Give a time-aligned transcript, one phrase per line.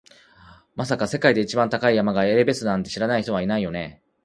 [0.73, 4.01] まさか、世界で一番高い山がエベレストだって知らない人はいないよね？